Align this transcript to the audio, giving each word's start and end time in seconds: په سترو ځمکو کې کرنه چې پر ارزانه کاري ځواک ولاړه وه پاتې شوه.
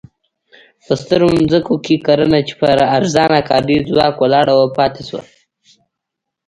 په 0.85 0.93
سترو 1.01 1.29
ځمکو 1.51 1.75
کې 1.85 1.95
کرنه 2.05 2.39
چې 2.47 2.53
پر 2.61 2.77
ارزانه 2.97 3.39
کاري 3.49 3.77
ځواک 3.89 4.15
ولاړه 4.19 4.53
وه 4.55 4.67
پاتې 4.77 5.01
شوه. 5.07 5.23